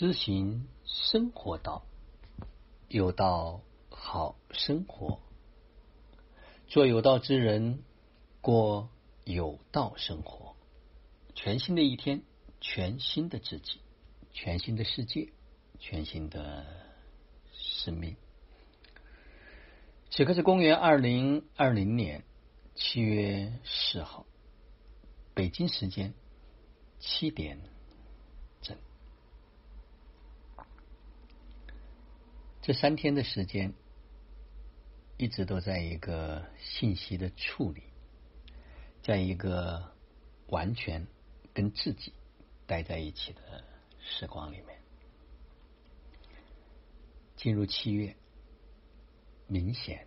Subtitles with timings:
[0.00, 1.84] 知行生活道，
[2.88, 5.20] 有道好生活，
[6.68, 7.82] 做有道之人，
[8.40, 8.88] 过
[9.26, 10.56] 有道生活。
[11.34, 12.22] 全新的一天，
[12.62, 13.82] 全新的自己，
[14.32, 15.34] 全新的世界，
[15.78, 16.64] 全新的
[17.52, 18.16] 生命。
[20.10, 22.24] 此刻是公元二零二零年
[22.74, 24.24] 七月四号，
[25.34, 26.14] 北京时间
[27.00, 27.60] 七点
[28.62, 28.78] 整。
[32.62, 33.72] 这三天的时间，
[35.16, 37.82] 一直都在一个信息的处理，
[39.02, 39.92] 在一个
[40.48, 41.06] 完全
[41.54, 42.12] 跟自己
[42.66, 43.64] 待在一起的
[43.98, 44.78] 时光里面。
[47.34, 48.14] 进入七月，
[49.46, 50.06] 明显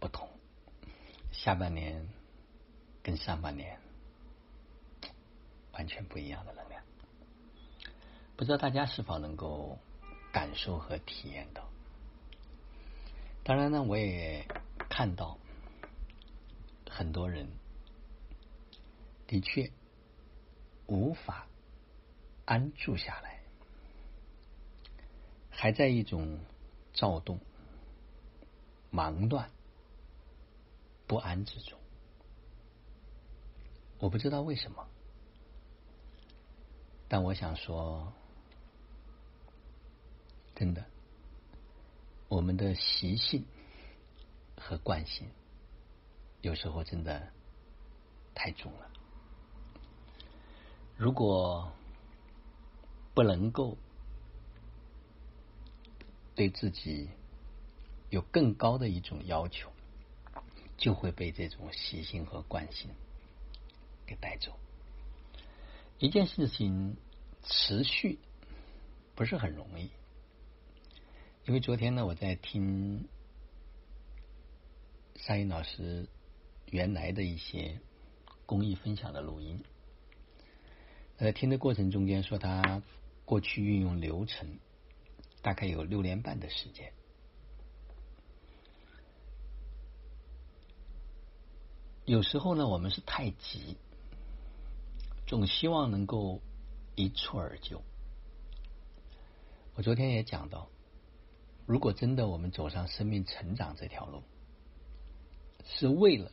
[0.00, 0.26] 不同，
[1.30, 2.08] 下半年
[3.02, 3.78] 跟上半年
[5.72, 6.82] 完全不一样的能量，
[8.36, 9.78] 不知道大家是否能够。
[10.38, 11.68] 感受和体验到，
[13.42, 14.46] 当然呢，我也
[14.88, 15.36] 看到
[16.88, 17.48] 很多人
[19.26, 19.72] 的确
[20.86, 21.48] 无法
[22.44, 23.40] 安住下来，
[25.50, 26.38] 还在一种
[26.94, 27.40] 躁动、
[28.90, 29.50] 忙乱、
[31.08, 31.76] 不安之中。
[33.98, 34.86] 我不知道为什么，
[37.08, 38.12] 但我想说。
[40.58, 40.84] 真的，
[42.26, 43.44] 我们的习性
[44.56, 45.28] 和惯性，
[46.40, 47.28] 有时候真的
[48.34, 48.90] 太重了。
[50.96, 51.70] 如果
[53.14, 53.78] 不能够
[56.34, 57.08] 对自己
[58.10, 59.70] 有更高的一种要求，
[60.76, 62.90] 就会被这种习性和惯性
[64.04, 64.58] 给带走。
[66.00, 66.96] 一件事情
[67.44, 68.18] 持续
[69.14, 69.88] 不是很容易。
[71.48, 73.08] 因为昨天呢，我在听
[75.16, 76.06] 沙云老师
[76.66, 77.80] 原来的一些
[78.44, 79.64] 公益分享的录音，
[81.16, 82.82] 在听的过程中间，说他
[83.24, 84.58] 过去运用流程
[85.40, 86.92] 大概有六年半的时间。
[92.04, 93.78] 有时候呢，我们是太急，
[95.26, 96.42] 总希望能够
[96.94, 97.82] 一蹴而就。
[99.76, 100.68] 我昨天也讲到。
[101.68, 104.22] 如果真的我们走上生命成长这条路，
[105.66, 106.32] 是为了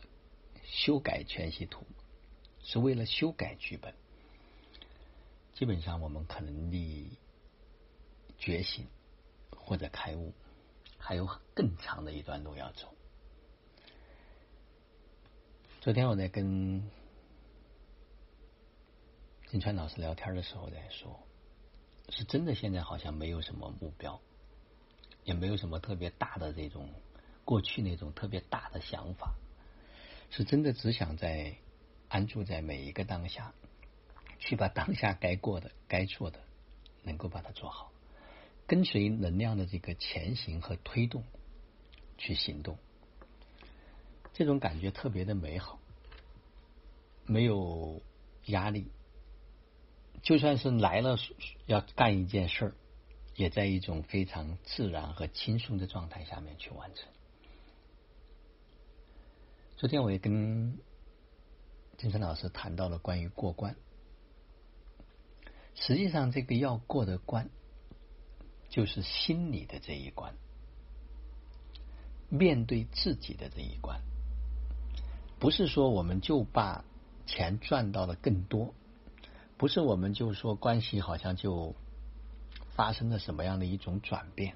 [0.64, 1.86] 修改全息图，
[2.64, 3.94] 是为了修改剧本，
[5.54, 7.10] 基本上我们可能离
[8.38, 8.88] 觉醒
[9.58, 10.32] 或者开悟
[10.98, 12.88] 还有更长的一段路要走。
[15.82, 16.90] 昨天我在跟
[19.48, 21.20] 金川老师聊天的时候在说，
[22.08, 24.22] 是真的现在好像没有什么目标。
[25.26, 26.90] 也没有什么特别大的这种
[27.44, 29.34] 过去那种特别大的想法，
[30.30, 31.56] 是真的只想在
[32.08, 33.54] 安住在每一个当下，
[34.40, 36.40] 去把当下该过的、该做的，
[37.04, 37.92] 能够把它做好，
[38.68, 41.24] 跟随能量的这个前行和推动
[42.18, 42.78] 去行动，
[44.32, 45.80] 这种感觉特别的美好，
[47.26, 48.02] 没有
[48.46, 48.92] 压力，
[50.22, 51.18] 就算是来了
[51.66, 52.76] 要干一件事儿。
[53.36, 57.10] 也在一种非常自然和轻松的状态下面去完成。
[59.76, 60.78] 昨天我也跟
[61.98, 63.76] 金晨老师谈到了关于过关，
[65.76, 67.50] 实际上这个要过的关，
[68.70, 70.34] 就是心理的这一关，
[72.30, 74.02] 面对自己的这一关，
[75.40, 76.86] 不是说我们就把
[77.26, 78.74] 钱赚到了更多，
[79.58, 81.76] 不是我们就说关系好像就。
[82.76, 84.56] 发生了什么样的一种转变，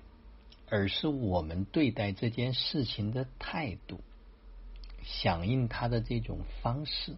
[0.68, 4.02] 而是我们对待这件事情的态度、
[5.02, 7.16] 响应它的这种方式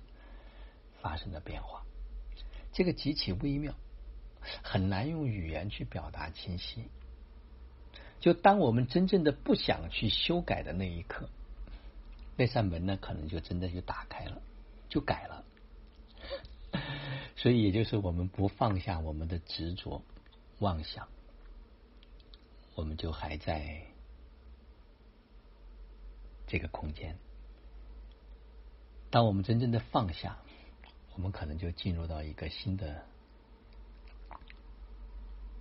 [1.02, 1.84] 发生了变化。
[2.72, 3.76] 这个极其微妙，
[4.64, 6.86] 很难用语言去表达清晰。
[8.20, 11.28] 就当我们真正的不想去修改的那一刻，
[12.38, 14.42] 那扇门呢，可能就真的就打开了，
[14.88, 15.44] 就改了。
[17.36, 20.04] 所以，也就是我们不放下我们的执着。
[20.61, 21.08] 妄想，
[22.75, 23.81] 我们就还在
[26.46, 27.17] 这个空间。
[29.09, 30.37] 当我们真正的放下，
[31.16, 33.03] 我们可能就进入到一个新的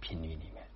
[0.00, 0.68] 频率里面。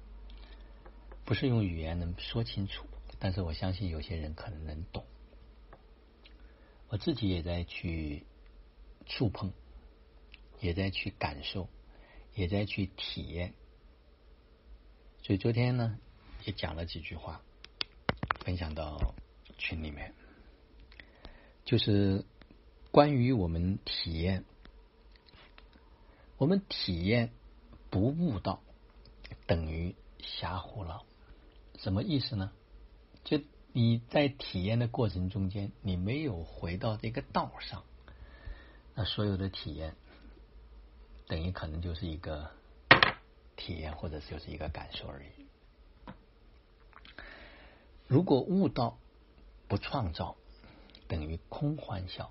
[1.26, 2.86] 不是用语言能说清楚，
[3.18, 5.04] 但是我相信有些人可能能懂。
[6.88, 8.24] 我自己也在去
[9.04, 9.52] 触碰，
[10.60, 11.68] 也在去感受，
[12.34, 13.52] 也在去体验。
[15.26, 15.98] 所以昨天呢，
[16.44, 17.40] 也讲了几句话，
[18.44, 19.14] 分享到
[19.56, 20.12] 群里面，
[21.64, 22.26] 就是
[22.90, 24.44] 关于我们体验，
[26.36, 27.32] 我们体验
[27.88, 28.62] 不悟道，
[29.46, 31.06] 等于瞎胡闹。
[31.78, 32.52] 什么意思呢？
[33.24, 33.40] 就
[33.72, 37.82] 你在体验的过程中间，你没有回到这个道上，
[38.94, 39.96] 那所有的体验
[41.26, 42.50] 等于可能就是一个。
[43.56, 45.46] 体验或者就是一个感受而已。
[48.06, 48.98] 如果悟道
[49.68, 50.36] 不创造，
[51.08, 52.30] 等于空欢笑。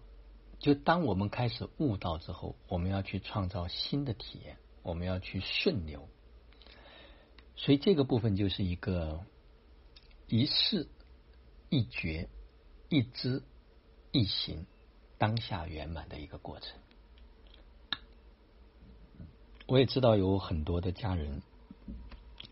[0.59, 6.07] 就当我们开始悟道之后，我们要去创造新的体验，我们要去顺流。
[7.55, 9.25] 所以这个部分就是一个
[10.27, 10.87] 一事
[11.69, 12.29] 一觉
[12.87, 13.43] 一知
[14.11, 14.65] 一行
[15.17, 16.79] 当下圆满的一个过程。
[19.65, 21.41] 我也知道有很多的家人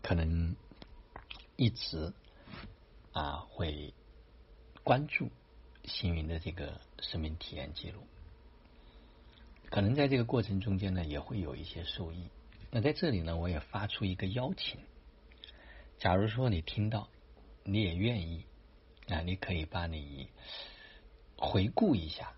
[0.02, 0.56] 可能
[1.56, 2.12] 一直
[3.12, 3.92] 啊会
[4.82, 5.30] 关注
[5.84, 8.00] 星云的这个生命体验记录，
[9.68, 12.28] 可能在这个过程中间呢也会有一些受益。
[12.70, 14.80] 那在这里呢，我也发出一个邀请：，
[15.98, 17.08] 假如说你听到，
[17.62, 18.46] 你也愿意
[19.08, 20.28] 啊，你可以把你
[21.36, 22.32] 回顾一下，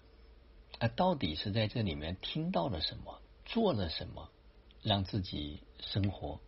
[0.81, 4.29] 啊，到底是在这里面听到了什么，做了什么。
[4.84, 6.38] 让自己生活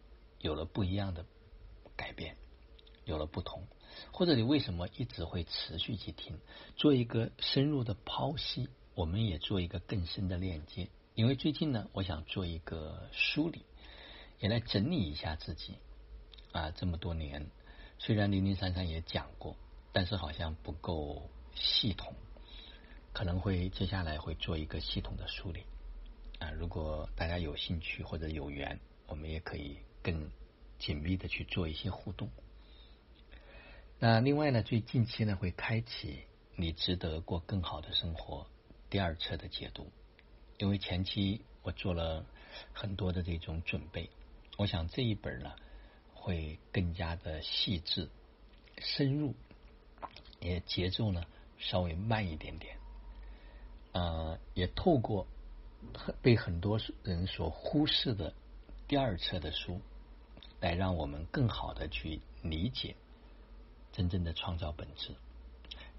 [0.40, 1.24] 有了不一样的
[1.96, 2.36] 改变，
[3.06, 3.66] 有了不同，
[4.12, 6.38] 或者你为什么一直会持续去听？
[6.76, 10.90] 做一个深入的剖析，我们也做一个更深的链接。
[11.14, 13.64] 因为最近呢，我想做一个梳理，
[14.38, 15.78] 也来整理一下自己
[16.52, 17.50] 啊，这么多年，
[17.98, 19.56] 虽然零零散散也讲过，
[19.92, 22.14] 但是好像不够系统，
[23.14, 25.64] 可能会接下来会做一个系统的梳理。
[26.38, 30.30] 啊，如果大家有兴趣或者有缘，我们也可以更
[30.78, 32.28] 紧密的去做一些互动。
[33.98, 36.24] 那另外呢，最近期呢会开启
[36.54, 38.46] 你值得过更好的生活
[38.90, 39.90] 第二册的解读，
[40.58, 42.26] 因为前期我做了
[42.74, 44.10] 很多的这种准备，
[44.58, 45.54] 我想这一本呢
[46.12, 48.10] 会更加的细致、
[48.76, 49.34] 深入，
[50.40, 51.24] 也节奏呢
[51.56, 52.76] 稍微慢一点点，
[53.92, 55.26] 呃，也透过。
[56.23, 58.34] 被很多人所忽视的
[58.87, 59.81] 第二册的书，
[60.61, 62.96] 来让我们更好的去理解
[63.93, 65.14] 真正的创造本质，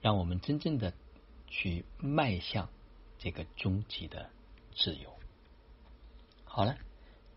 [0.02, 0.94] 让我们真正的
[1.48, 2.70] 去迈向
[3.18, 4.30] 这个终极的
[4.76, 5.14] 自由。
[6.44, 6.78] 好了，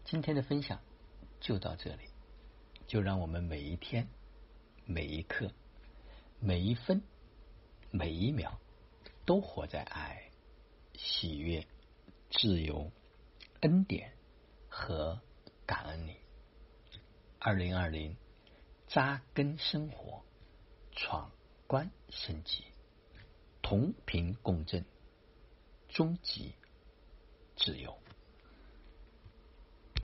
[0.04, 0.80] 今天的分享
[1.40, 2.04] 就到这里，
[2.86, 4.08] 就让我们每一天、
[4.84, 5.50] 每一刻、
[6.38, 7.02] 每一分、
[7.90, 8.58] 每一秒
[9.24, 10.30] 都活在爱、
[10.94, 11.66] 喜悦。
[12.30, 12.90] 自由、
[13.60, 14.12] 恩典
[14.68, 15.20] 和
[15.66, 16.16] 感恩你。
[17.40, 18.16] 二零二零，
[18.86, 20.22] 扎根生活，
[20.92, 21.30] 闯
[21.66, 22.64] 关升级，
[23.62, 24.84] 同频共振，
[25.88, 26.54] 终极
[27.56, 27.98] 自由。